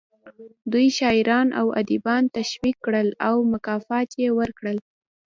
[0.71, 4.77] دوی شاعران او ادیبان تشویق کړل او مکافات یې ورکړل